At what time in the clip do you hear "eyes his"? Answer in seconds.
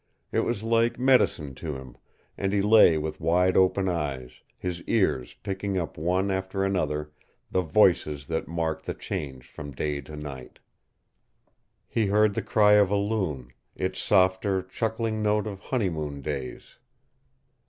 3.87-4.81